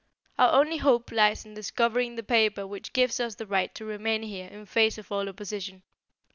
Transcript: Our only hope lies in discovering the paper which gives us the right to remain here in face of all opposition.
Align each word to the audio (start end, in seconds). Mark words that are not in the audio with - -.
Our 0.39 0.53
only 0.59 0.77
hope 0.77 1.11
lies 1.11 1.45
in 1.45 1.53
discovering 1.53 2.15
the 2.15 2.23
paper 2.23 2.65
which 2.65 2.91
gives 2.91 3.19
us 3.19 3.35
the 3.35 3.45
right 3.45 3.71
to 3.75 3.85
remain 3.85 4.23
here 4.23 4.47
in 4.47 4.65
face 4.65 4.97
of 4.97 5.11
all 5.11 5.29
opposition. 5.29 5.83